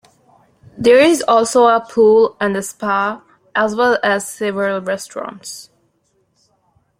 There 0.79 0.97
is 0.97 1.23
also 1.27 1.67
a 1.67 1.79
pool 1.79 2.35
and 2.39 2.65
spa, 2.65 3.21
as 3.53 3.75
well 3.75 3.99
as 4.01 4.27
several 4.27 4.81
restaurants. 4.81 5.69